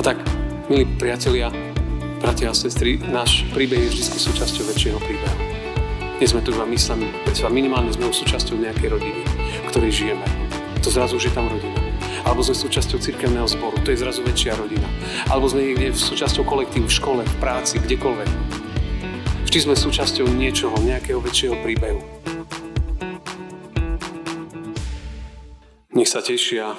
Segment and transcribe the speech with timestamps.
[0.00, 0.16] A tak,
[0.72, 1.52] milí priatelia,
[2.24, 5.40] bratia a sestry, náš príbeh je vždy súčasťou väčšieho príbehu.
[6.16, 7.04] Nie sme tu iba myslami,
[7.52, 9.20] minimálne sme súčasťou nejakej rodiny,
[9.60, 10.24] v ktorej žijeme.
[10.80, 11.76] To zrazu už je tam rodina.
[12.24, 14.88] Alebo sme súčasťou cirkevného zboru, to je zrazu väčšia rodina.
[15.28, 18.30] Alebo sme niekde súčasťou kolektívu v škole, v práci, kdekoľvek.
[19.52, 22.00] Vždy sme súčasťou niečoho, nejakého väčšieho príbehu.
[25.92, 26.72] Nech sa tešia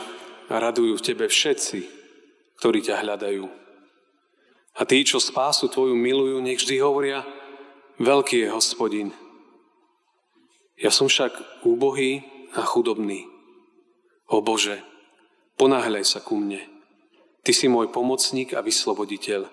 [0.49, 2.00] a radujú v tebe všetci,
[2.61, 3.49] ktorí ťa hľadajú.
[4.77, 7.25] A tí, čo spásu tvoju milujú, nech vždy hovoria,
[7.97, 9.09] veľký je hospodin.
[10.77, 12.21] Ja som však úbohý
[12.53, 13.25] a chudobný.
[14.29, 14.77] O Bože,
[15.57, 16.61] ponáhľaj sa ku mne.
[17.41, 19.49] Ty si môj pomocník a vysloboditeľ.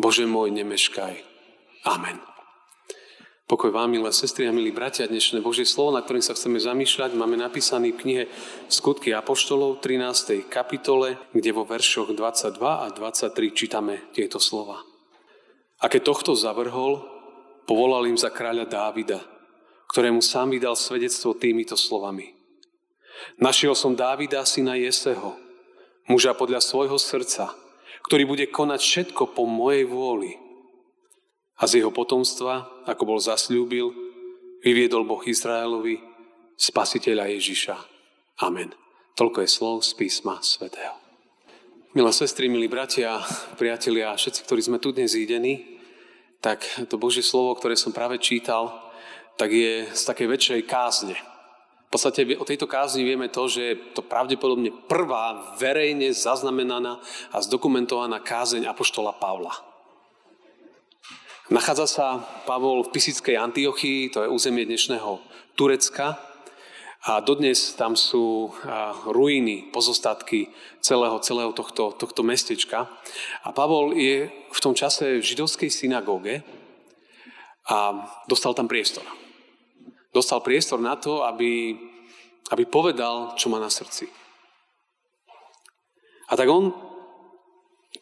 [0.00, 1.14] Bože môj, nemeškaj.
[1.84, 2.29] Amen.
[3.50, 7.18] Pokoj vám, milé sestry a milí bratia, dnešné Božie slovo, na ktorým sa chceme zamýšľať,
[7.18, 8.24] máme napísaný v knihe
[8.70, 10.46] Skutky Apoštolov, 13.
[10.46, 14.78] kapitole, kde vo veršoch 22 a 23 čítame tieto slova.
[15.82, 17.02] A keď tohto zavrhol,
[17.66, 19.18] povolal im za kráľa Dávida,
[19.90, 22.30] ktorému sám vydal svedectvo týmito slovami.
[23.42, 25.34] Našiel som Dávida, syna Jeseho,
[26.06, 27.50] muža podľa svojho srdca,
[28.06, 30.38] ktorý bude konať všetko po mojej vôli,
[31.60, 33.92] a z jeho potomstva, ako bol zasľúbil,
[34.64, 36.00] vyviedol Boh Izraelovi
[36.56, 37.76] spasiteľa Ježiša.
[38.40, 38.72] Amen.
[39.20, 40.96] Toľko je slov z písma svätého.
[41.92, 43.20] Milé sestry, milí bratia,
[43.60, 45.80] priatelia a všetci, ktorí sme tu dnes zídení,
[46.40, 48.72] tak to Božie slovo, ktoré som práve čítal,
[49.36, 51.16] tak je z takej väčšej kázne.
[51.90, 57.02] V podstate o tejto kázni vieme to, že je to pravdepodobne prvá verejne zaznamenaná
[57.34, 59.69] a zdokumentovaná kázeň Apoštola Pavla.
[61.50, 62.06] Nachádza sa
[62.46, 65.18] Pavol v Pisickej Antiochii, to je územie dnešného
[65.58, 66.14] Turecka.
[67.10, 68.54] A dodnes tam sú
[69.10, 70.46] ruiny, pozostatky
[70.78, 72.86] celého, celého tohto, tohto mestečka.
[73.42, 76.46] A Pavol je v tom čase v židovskej synagóge
[77.66, 77.98] a
[78.30, 79.02] dostal tam priestor.
[80.14, 81.74] Dostal priestor na to, aby,
[82.54, 84.06] aby povedal, čo má na srdci.
[86.30, 86.70] A tak on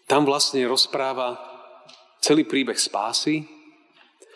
[0.05, 1.48] tam vlastne rozpráva
[2.21, 3.47] celý príbeh spásy,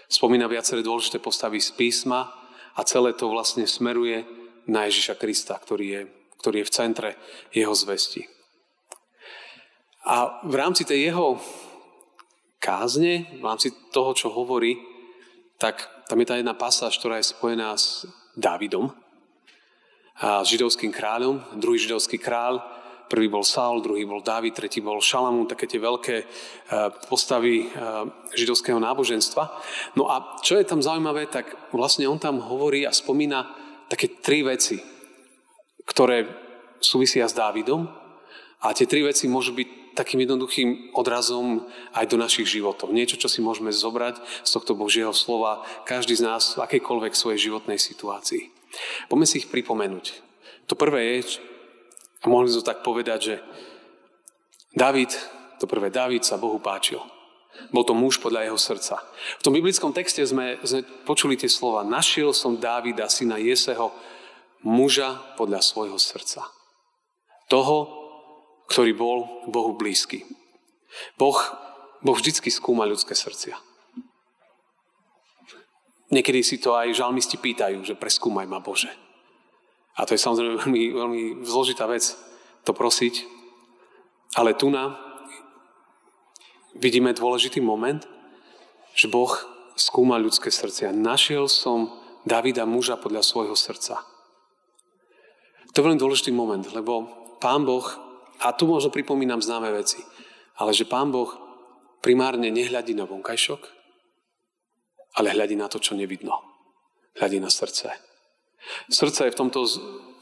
[0.09, 2.29] spomína viaceré dôležité postavy z písma
[2.77, 4.25] a celé to vlastne smeruje
[4.69, 6.03] na Ježiša Krista, ktorý je,
[6.39, 7.11] ktorý je v centre
[7.51, 8.29] jeho zvesti.
[10.03, 11.39] A v rámci tej jeho
[12.59, 14.79] kázne, v rámci toho, čo hovorí,
[15.59, 18.91] tak tam je tá jedna pasáž, ktorá je spojená s Dávidom,
[20.23, 21.41] a s židovským kráľom.
[21.59, 22.63] Druhý židovský kráľ
[23.13, 26.27] Prvý bol Saul, druhý bol Dávid, tretí bol Šalamún, také tie veľké e,
[27.13, 27.77] postavy e,
[28.33, 29.53] židovského náboženstva.
[30.01, 33.53] No a čo je tam zaujímavé, tak vlastne on tam hovorí a spomína
[33.93, 34.81] také tri veci,
[35.85, 36.25] ktoré
[36.81, 37.85] súvisia s Dávidom
[38.65, 42.97] a tie tri veci môžu byť takým jednoduchým odrazom aj do našich životov.
[42.97, 47.53] Niečo, čo si môžeme zobrať z tohto Božieho slova, každý z nás v akejkoľvek svojej
[47.53, 48.49] životnej situácii.
[49.13, 50.25] Poďme si ich pripomenúť.
[50.73, 51.45] To prvé je,
[52.23, 53.35] a mohli to tak povedať, že
[54.73, 55.13] David,
[55.59, 57.03] to prvé David sa Bohu páčil.
[57.69, 58.97] Bol to muž podľa jeho srdca.
[59.39, 61.85] V tom biblickom texte sme, sme počuli tie slova.
[61.85, 63.93] Našiel som Dávida, syna Jeseho,
[64.65, 66.49] muža podľa svojho srdca.
[67.53, 67.93] Toho,
[68.73, 69.19] ktorý bol
[69.53, 70.25] Bohu blízky.
[71.21, 71.37] Boh,
[72.01, 73.61] boh vždycky skúma ľudské srdcia.
[76.13, 78.93] Niekedy si to aj žalmisti pýtajú, že preskúmaj ma Bože.
[79.97, 82.17] A to je samozrejme veľmi, veľmi zložitá vec
[82.65, 83.29] to prosiť.
[84.41, 84.97] Ale tu na
[86.77, 88.01] vidíme dôležitý moment,
[88.97, 89.29] že Boh
[89.77, 90.93] skúma ľudské srdcia.
[90.93, 91.93] Našiel som
[92.25, 94.01] Davida muža podľa svojho srdca.
[95.73, 97.09] To je veľmi dôležitý moment, lebo
[97.41, 97.85] Pán Boh,
[98.45, 100.01] a tu možno pripomínam známe veci,
[100.61, 101.33] ale že Pán Boh
[102.05, 103.63] primárne nehľadí na vonkajšok,
[105.17, 106.37] ale hľadí na to, čo nevidno.
[107.17, 108.12] Hľadí na srdce.
[108.89, 109.67] Srdce v tomto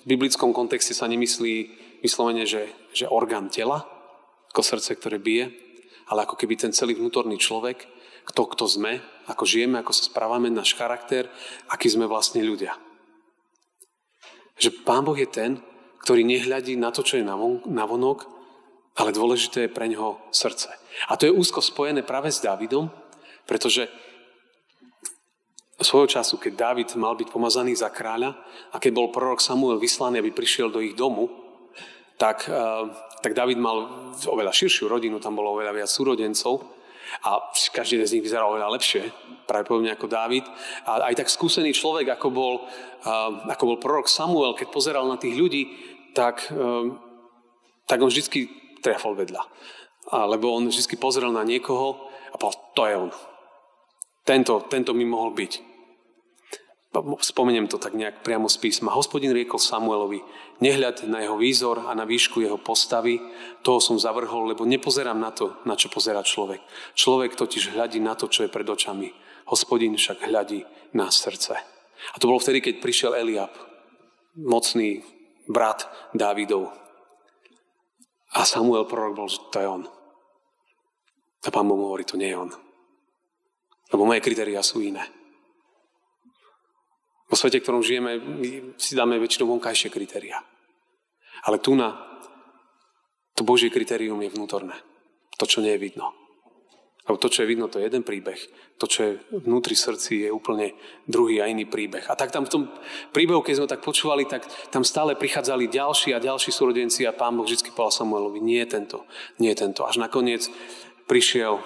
[0.09, 1.55] biblickom kontexte sa nemyslí
[2.01, 3.85] vyslovene, že, že orgán tela,
[4.51, 5.53] ako srdce, ktoré bije,
[6.11, 7.87] ale ako keby ten celý vnútorný človek,
[8.27, 8.99] kto, kto sme,
[9.31, 11.31] ako žijeme, ako sa správame, náš charakter,
[11.71, 12.75] aký sme vlastne ľudia.
[14.59, 15.63] Že Pán Boh je ten,
[16.03, 18.27] ktorý nehľadí na to, čo je na vonok,
[18.99, 20.69] ale dôležité je pre ňoho srdce.
[21.09, 22.91] A to je úzko spojené práve s Davidom,
[23.47, 23.87] pretože
[25.81, 28.37] svojho času, keď Dávid mal byť pomazaný za kráľa
[28.73, 31.29] a keď bol prorok Samuel vyslaný, aby prišiel do ich domu,
[32.21, 32.85] tak, eh,
[33.25, 36.61] tak David mal oveľa širšiu rodinu, tam bolo oveľa viac súrodencov
[37.25, 37.41] a
[37.73, 39.09] každý z nich vyzeral oveľa lepšie,
[39.49, 40.45] pravdepodobne ako Dávid.
[40.85, 45.17] A aj tak skúsený človek, ako bol, eh, ako bol prorok Samuel, keď pozeral na
[45.17, 45.63] tých ľudí,
[46.13, 46.87] tak, eh,
[47.89, 48.47] tak on vždy
[48.85, 49.41] trefol vedľa.
[50.13, 53.11] Alebo on vždy pozrel na niekoho a povedal, to je on.
[54.25, 55.70] Tento, tento mi mohol byť.
[57.23, 58.91] Spomeniem to tak nejak priamo z písma.
[58.91, 60.27] Hospodin riekol Samuelovi,
[60.59, 63.23] nehľad na jeho výzor a na výšku jeho postavy,
[63.63, 66.59] toho som zavrhol, lebo nepozerám na to, na čo pozera človek.
[66.99, 69.15] Človek totiž hľadí na to, čo je pred očami.
[69.47, 71.55] Hospodin však hľadí na srdce.
[72.11, 73.55] A to bolo vtedy, keď prišiel Eliab,
[74.35, 75.07] mocný
[75.47, 76.75] brat Dávidov.
[78.35, 79.87] A Samuel prorok bol, že to je on.
[81.47, 82.51] A pán mu hovorí, to nie je on.
[83.95, 85.20] Lebo moje kritériá sú iné.
[87.31, 88.19] Vo svete, v ktorom žijeme,
[88.75, 90.43] si dáme väčšinou vonkajšie kritéria.
[91.47, 91.95] Ale tu na
[93.39, 94.75] to Božie kritérium je vnútorné.
[95.39, 96.13] To, čo nie je vidno.
[97.09, 98.37] Lebo to, čo je vidno, to je jeden príbeh.
[98.77, 100.77] To, čo je vnútri srdci, je úplne
[101.09, 102.05] druhý a iný príbeh.
[102.11, 102.63] A tak tam v tom
[103.15, 107.41] príbehu, keď sme tak počúvali, tak tam stále prichádzali ďalší a ďalší súrodenci a pán
[107.41, 108.99] Boh vždy povedal Samuelovi, nie je tento,
[109.41, 109.89] nie je tento.
[109.89, 110.45] Až nakoniec
[111.09, 111.59] prišiel,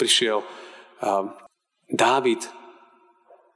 [0.00, 0.40] prišiel
[1.92, 2.40] Dávid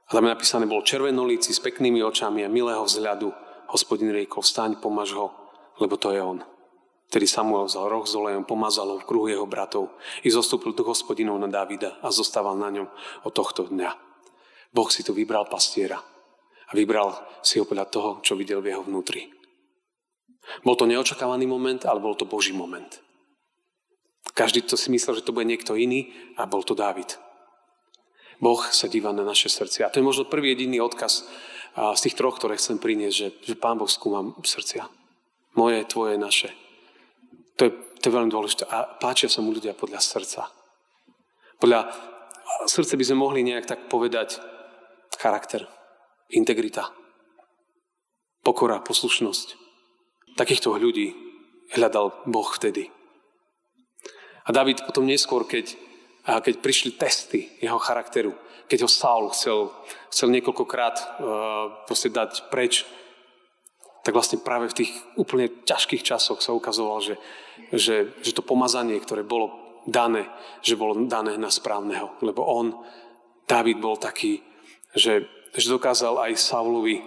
[0.07, 3.27] a tam je napísané, bol červenolíci s peknými očami a milého vzhľadu.
[3.75, 5.35] Hospodin riekol, vstaň, pomaž ho,
[5.83, 6.39] lebo to je on.
[7.07, 9.91] Tedy Samuel vzal roh s olejom, pomazal ho v kruhu jeho bratov
[10.23, 12.87] i zostúpil do hospodinov na Davida a zostával na ňom
[13.23, 13.91] od tohto dňa.
[14.75, 15.99] Boh si tu vybral pastiera
[16.67, 19.31] a vybral si ho podľa toho, čo videl v jeho vnútri.
[20.63, 23.03] Bol to neočakávaný moment, ale bol to Boží moment.
[24.35, 27.15] Každý to si myslel, že to bude niekto iný a bol to Dávid.
[28.37, 29.89] Boh sa díva na naše srdcia.
[29.89, 31.25] A to je možno prvý jediný odkaz
[31.77, 34.89] z tých troch, ktoré chcem priniesť, že, že Pán Boh skúma srdcia.
[35.57, 36.53] Moje, tvoje, naše.
[37.57, 38.69] To je, to je veľmi dôležité.
[38.69, 40.49] A páčia sa mu ľudia podľa srdca.
[41.57, 41.89] Podľa
[42.69, 44.37] srdce by sme mohli nejak tak povedať
[45.17, 45.65] charakter,
[46.29, 46.93] integrita,
[48.45, 49.57] pokora, poslušnosť.
[50.37, 51.17] Takýchto ľudí
[51.73, 52.93] hľadal Boh vtedy.
[54.45, 55.75] A David potom neskôr, keď
[56.27, 58.35] keď prišli testy jeho charakteru,
[58.67, 59.71] keď ho Saul chcel,
[60.11, 62.83] chcel niekoľkokrát uh, dať preč,
[64.03, 67.15] tak vlastne práve v tých úplne ťažkých časoch sa ukazovalo, že,
[67.75, 70.27] že, že to pomazanie, ktoré bolo dané,
[70.63, 72.15] že bolo dané na správneho.
[72.23, 72.75] Lebo on,
[73.47, 74.43] David bol taký,
[74.95, 77.03] že, že dokázal aj Saulovi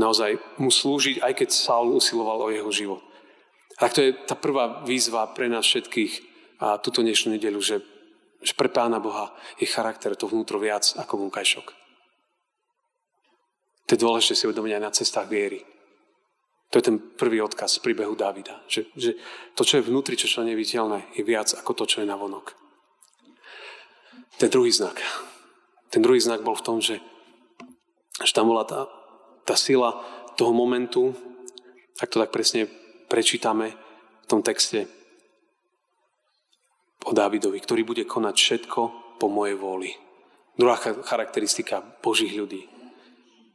[0.00, 3.04] naozaj mu slúžiť, aj keď Saul usiloval o jeho život.
[3.80, 6.12] A to je tá prvá výzva pre nás všetkých
[6.60, 7.80] a túto dnešnú nedelu, že
[8.42, 11.66] že pre Pána Boha je charakter to vnútro viac ako vonkajšok.
[13.86, 15.62] To je dôležité si uvedomiť aj na cestách viery.
[16.72, 18.64] To je ten prvý odkaz z príbehu Davida.
[18.64, 19.10] Že, že
[19.52, 22.16] to, čo je vnútri, čo, čo je neviditeľné, je viac ako to, čo je na
[22.16, 22.56] vonok.
[24.40, 24.96] Ten druhý znak.
[25.92, 27.04] Ten druhý znak bol v tom, že,
[28.24, 28.88] že tam bola tá,
[29.44, 30.00] tá sila
[30.40, 31.12] toho momentu,
[32.00, 32.64] ak to tak presne
[33.12, 33.76] prečítame
[34.24, 34.88] v tom texte,
[37.04, 38.80] o Dávidovi, ktorý bude konať všetko
[39.18, 39.90] po mojej vôli.
[40.54, 42.68] Druhá charakteristika Božích ľudí.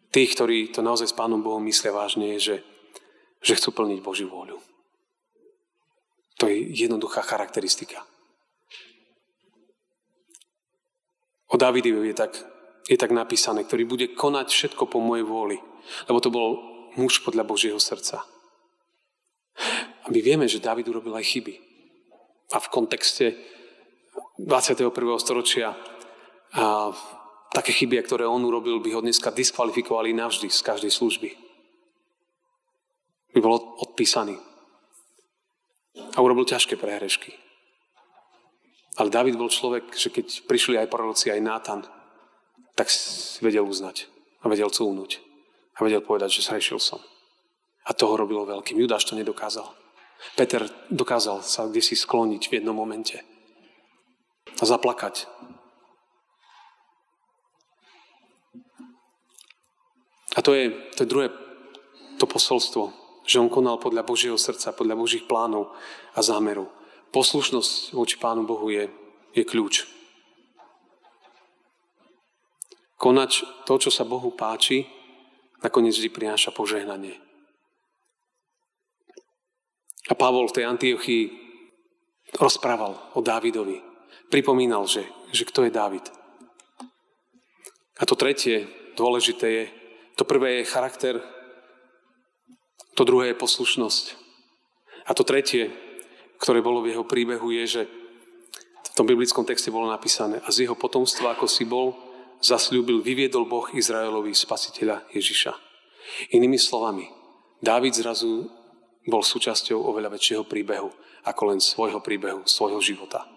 [0.10, 2.56] Tých, ktorí to naozaj s Pánom Bohom myslia vážne, je, že,
[3.44, 4.58] že chcú plniť Božiu vôľu.
[6.42, 8.06] To je jednoduchá charakteristika.
[11.48, 12.34] O Dávidovi je tak,
[12.88, 15.58] je tak napísané, ktorý bude konať všetko po mojej vôli.
[16.10, 16.60] Lebo to bol
[17.00, 18.26] muž podľa Božieho srdca.
[20.04, 21.68] A my vieme, že Dávid urobil aj chyby
[22.52, 23.36] a v kontexte
[24.40, 24.92] 21.
[25.20, 25.76] storočia
[26.56, 26.94] a
[27.52, 31.30] také chyby, ktoré on urobil, by ho dneska diskvalifikovali navždy z každej služby.
[33.36, 34.40] By bol odpísaný.
[36.16, 37.34] A urobil ťažké prehrešky.
[38.98, 41.82] Ale David bol človek, že keď prišli aj proroci, aj Nátan,
[42.74, 42.90] tak
[43.42, 44.10] vedel uznať
[44.42, 45.22] a vedel cúnuť.
[45.78, 47.02] A vedel povedať, že zhrešil som.
[47.86, 48.82] A toho robilo veľkým.
[48.82, 49.70] Judáš to nedokázal.
[50.36, 53.22] Peter dokázal sa kde skloniť v jednom momente
[54.58, 55.26] a zaplakať.
[60.38, 61.28] A to je, to je druhé
[62.22, 62.94] to posolstvo,
[63.26, 65.74] že on konal podľa Božieho srdca, podľa Božích plánov
[66.14, 66.70] a zámerov.
[67.10, 68.90] Poslušnosť voči Pánu Bohu je,
[69.34, 69.90] je kľúč.
[72.98, 74.90] Konať to, čo sa Bohu páči,
[75.62, 77.27] nakoniec vždy prináša požehnanie.
[80.08, 81.24] A Pavol v tej Antiochii
[82.40, 83.84] rozprával o Dávidovi.
[84.28, 86.04] Pripomínal, že, že kto je Dávid.
[87.98, 88.68] A to tretie
[89.00, 89.66] dôležité je,
[90.20, 91.16] to prvé je charakter,
[92.98, 94.06] to druhé je poslušnosť.
[95.08, 95.72] A to tretie,
[96.42, 100.66] ktoré bolo v jeho príbehu, je, že v tom biblickom texte bolo napísané a z
[100.66, 101.94] jeho potomstva, ako si bol,
[102.42, 105.54] zasľúbil, vyviedol Boh Izraelovi spasiteľa Ježiša.
[106.34, 107.06] Inými slovami,
[107.62, 108.50] Dávid zrazu
[109.08, 110.92] bol súčasťou oveľa väčšieho príbehu
[111.28, 113.28] ako len svojho príbehu, svojho života.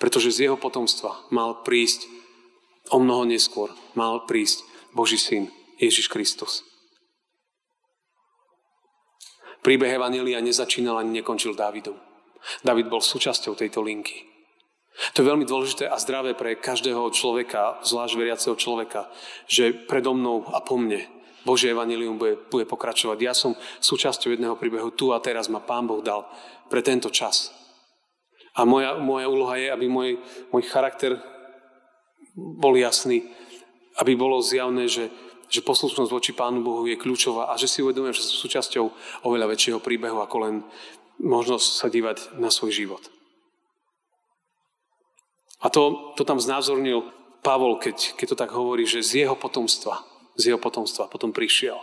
[0.00, 2.08] Pretože z jeho potomstva mal prísť
[2.92, 4.64] o mnoho neskôr, mal prísť
[4.96, 6.64] Boží syn Ježiš Kristus.
[9.60, 11.98] Príbeh Evanelia nezačínal ani nekončil Dávidom.
[12.62, 14.24] David bol súčasťou tejto linky.
[15.14, 19.06] To je veľmi dôležité a zdravé pre každého človeka, zvlášť veriaceho človeka,
[19.46, 21.06] že predo mnou a po mne
[21.46, 23.18] Božie evanilium bude, bude pokračovať.
[23.22, 26.26] Ja som súčasťou jedného príbehu tu a teraz ma Pán Boh dal
[26.66, 27.54] pre tento čas.
[28.58, 30.18] A moja, moja úloha je, aby môj,
[30.50, 31.14] môj charakter
[32.34, 33.22] bol jasný,
[33.98, 35.10] aby bolo zjavné, že,
[35.50, 38.84] že poslušnosť voči Pánu Bohu je kľúčová a že si uvedomujem, že som súčasťou
[39.26, 40.54] oveľa väčšieho príbehu ako len
[41.18, 43.02] možnosť sa dívať na svoj život.
[45.58, 47.10] A to, to tam znázornil
[47.42, 50.02] Pavol, keď, keď to tak hovorí, že z jeho potomstva,
[50.38, 51.76] z jeho potomstva potom prišiel.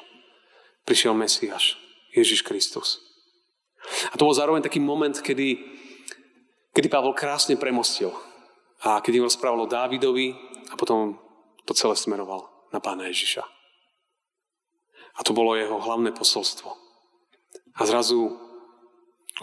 [0.88, 1.76] Prišiel Mesiáš,
[2.16, 3.04] Ježiš Kristus.
[4.10, 5.60] A to bol zároveň taký moment, kedy,
[6.72, 8.16] kedy Pavol krásne premostil.
[8.82, 10.34] A kedy im rozprával o Dávidovi
[10.72, 11.20] a potom
[11.68, 13.44] to celé smeroval na pána Ježiša.
[15.16, 16.72] A to bolo jeho hlavné posolstvo.
[17.76, 18.36] A zrazu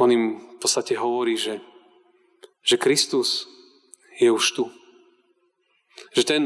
[0.01, 1.61] on im v podstate hovorí, že,
[2.65, 3.45] že Kristus
[4.17, 4.65] je už tu.
[6.17, 6.43] Že ten,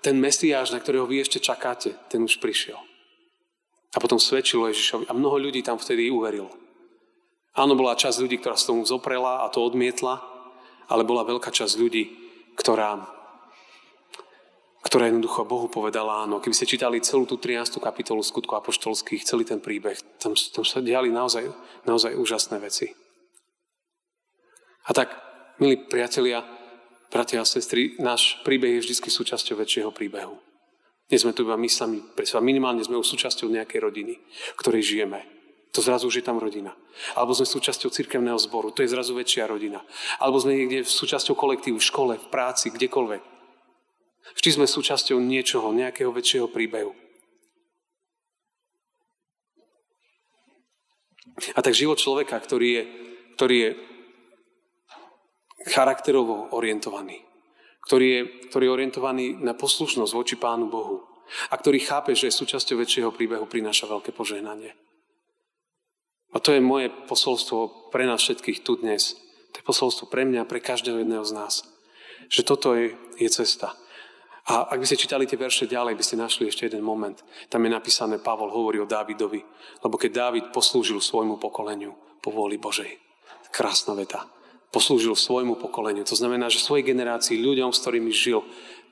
[0.00, 2.78] ten Mesiáš, na ktorého vy ešte čakáte, ten už prišiel.
[3.90, 5.10] A potom svedčilo Ježišovi.
[5.10, 6.50] A mnoho ľudí tam vtedy uverilo.
[7.58, 10.22] Áno, bola časť ľudí, ktorá sa tomu zoprela a to odmietla,
[10.86, 12.04] ale bola veľká časť ľudí,
[12.54, 13.02] ktorá,
[14.86, 16.38] ktorá jednoducho Bohu povedala áno.
[16.38, 17.82] Keby ste čítali celú tú 13.
[17.82, 21.50] kapitolu skutku apoštolských, celý ten príbeh, tam, tam sa diali naozaj,
[21.90, 22.94] naozaj úžasné veci.
[24.86, 25.10] A tak,
[25.58, 26.46] milí priatelia,
[27.10, 30.38] bratia a sestry, náš príbeh je vždy súčasťou väčšieho príbehu.
[31.10, 31.98] Nie sme tu iba my sami,
[32.38, 35.26] minimálne sme súčasťou nejakej rodiny, v ktorej žijeme.
[35.74, 36.74] To zrazu už je tam rodina.
[37.14, 39.82] Alebo sme súčasťou cirkevného zboru, to je zrazu väčšia rodina.
[40.22, 43.22] Alebo sme niekde súčasťou kolektívu, v škole, v práci, kdekoľvek.
[44.38, 46.94] Vždy sme súčasťou niečoho, nejakého väčšieho príbehu.
[51.54, 52.82] A tak život človeka, ktorý je,
[53.38, 53.70] ktorý je
[55.66, 57.20] charakterovo orientovaný,
[57.84, 61.04] ktorý je, ktorý je orientovaný na poslušnosť voči Pánu Bohu
[61.52, 64.74] a ktorý chápe, že súčasťou väčšieho príbehu prináša veľké požehnanie.
[66.30, 69.18] A to je moje posolstvo pre nás všetkých tu dnes.
[69.50, 71.66] To je posolstvo pre mňa, pre každého jedného z nás.
[72.30, 73.74] Že toto je, je cesta.
[74.46, 77.18] A ak by ste čítali tie verše ďalej, by ste našli ešte jeden moment.
[77.50, 79.42] Tam je napísané, Pavol hovorí o Dávidovi.
[79.82, 82.94] Lebo keď Dávid poslúžil svojmu pokoleniu po vôli Božej.
[83.50, 84.39] Krásna veta
[84.70, 86.06] poslúžil svojmu pokoleniu.
[86.06, 88.42] To znamená, že svojej generácii, ľuďom, s ktorými žil,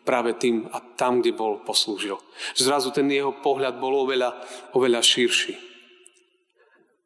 [0.03, 2.19] práve tým a tam, kde bol, poslúžil.
[2.57, 4.35] Zrazu ten jeho pohľad bol oveľa,
[4.73, 5.55] oveľa širší.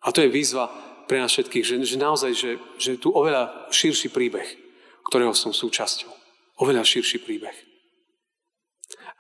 [0.03, 0.71] A to je výzva
[1.07, 4.49] pre nás všetkých, že, že naozaj, že, že tu oveľa širší príbeh,
[5.11, 6.11] ktorého som súčasťou.
[6.63, 7.55] Oveľa širší príbeh.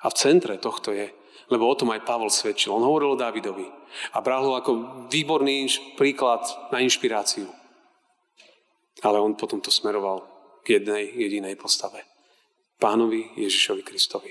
[0.03, 1.11] A v centre tohto je,
[1.51, 2.75] lebo o tom aj Pavol svedčil.
[2.75, 3.67] On hovoril o Davidovi
[4.15, 4.71] a bral ho ako
[5.11, 5.69] výborný
[5.99, 7.62] príklad na inšpiráciu.
[9.03, 10.25] Ale on potom to smeroval
[10.63, 12.07] k jednej jedinej postave.
[12.79, 14.31] Pánovi Ježišovi Kristovi.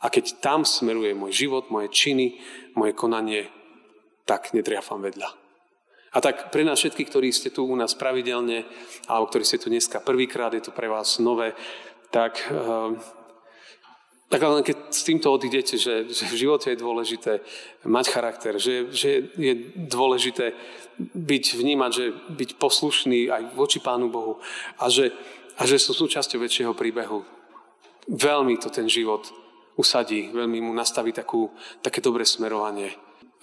[0.00, 2.40] A keď tam smeruje môj život, moje činy,
[2.74, 3.46] moje konanie,
[4.24, 5.28] tak netriafam vedľa.
[6.10, 8.66] A tak pre nás všetkých, ktorí ste tu u nás pravidelne,
[9.06, 11.54] alebo ktorí ste tu dneska prvýkrát, je to pre vás nové,
[12.10, 12.98] tak uh,
[14.30, 17.42] tak len keď s týmto odídete, že, že v živote je dôležité
[17.82, 20.54] mať charakter, že, že je dôležité
[21.02, 24.38] byť vnímať, že byť poslušný aj voči Pánu Bohu
[24.78, 25.10] a že,
[25.58, 27.26] a že sú súčasťou väčšieho príbehu.
[28.06, 29.26] Veľmi to ten život
[29.74, 31.50] usadí, veľmi mu nastaví takú,
[31.82, 32.94] také dobré smerovanie.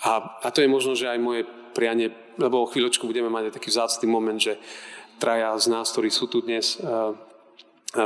[0.08, 1.44] A, a to je možno, že aj moje
[1.76, 4.56] prianie, lebo o chvíľočku budeme mať aj taký vzácný moment, že
[5.20, 7.12] traja z nás, ktorí sú tu dnes, uh,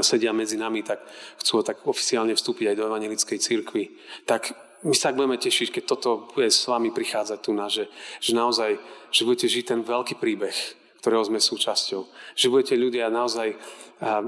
[0.02, 1.02] sedia medzi nami, tak
[1.42, 3.84] chcú tak oficiálne vstúpiť aj do evangelickej církvy.
[4.30, 4.54] Tak
[4.86, 8.82] my sa budeme tešiť, keď toto bude s vami prichádzať tu na, že, že naozaj,
[9.14, 10.58] že budete žiť ten veľký príbeh,
[11.02, 12.02] ktorého sme súčasťou.
[12.34, 14.26] Že budete ľudia naozaj a,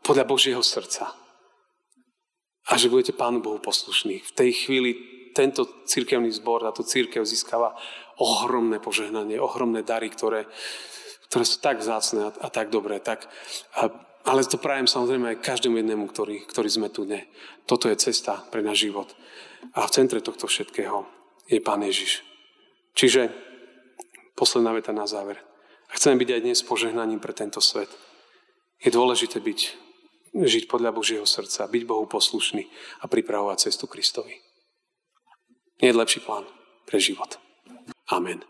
[0.00, 1.12] podľa Božieho srdca.
[2.68, 4.24] A že budete Pánu Bohu poslušní.
[4.24, 4.90] V tej chvíli
[5.36, 7.76] tento církevný zbor, táto církev získava
[8.20, 10.48] ohromné požehnanie, ohromné dary, ktoré,
[11.28, 13.00] ktoré sú tak vzácne a, a tak dobré.
[13.00, 13.28] Tak,
[13.76, 13.92] a,
[14.22, 17.26] ale to prajem samozrejme aj každému jednému, ktorý, ktorý sme tu dne.
[17.66, 19.10] Toto je cesta pre náš život.
[19.74, 21.06] A v centre tohto všetkého
[21.50, 22.22] je Pán Ježiš.
[22.94, 23.30] Čiže
[24.38, 25.38] posledná veta na záver.
[25.92, 27.90] A byť aj dnes požehnaním pre tento svet.
[28.82, 29.60] Je dôležité byť,
[30.34, 32.66] žiť podľa Božieho srdca, byť Bohu poslušný
[33.02, 34.34] a pripravovať cestu Kristovi.
[35.82, 36.46] Nie je lepší plán
[36.86, 37.38] pre život.
[38.10, 38.42] Amen.